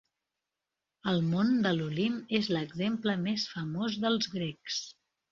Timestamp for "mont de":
1.25-1.73